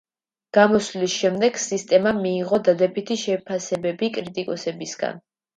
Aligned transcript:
გამოსვლის 0.57 1.17
შემდეგ 1.23 1.59
სისტემამ 1.65 2.23
მიიღო 2.23 2.61
დადებითი 2.71 3.19
შეფასებები 3.25 4.11
კრიტიკოსებისგან. 4.17 5.25